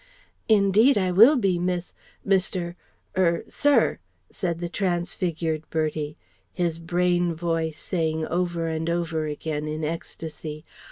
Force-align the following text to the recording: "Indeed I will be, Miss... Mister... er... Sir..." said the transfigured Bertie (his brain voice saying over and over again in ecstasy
"Indeed 0.49 0.97
I 0.97 1.11
will 1.11 1.37
be, 1.37 1.59
Miss... 1.59 1.93
Mister... 2.25 2.75
er... 3.15 3.43
Sir..." 3.47 3.99
said 4.31 4.57
the 4.57 4.67
transfigured 4.67 5.63
Bertie 5.69 6.17
(his 6.51 6.79
brain 6.79 7.35
voice 7.35 7.77
saying 7.77 8.25
over 8.25 8.65
and 8.65 8.89
over 8.89 9.27
again 9.27 9.67
in 9.67 9.83
ecstasy 9.83 10.65